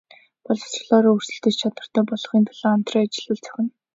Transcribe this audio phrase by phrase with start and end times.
[0.45, 3.71] Боловсролоороо өрсөлдөх чадвартай болгохын төлөө хамтран ажиллавал зохино.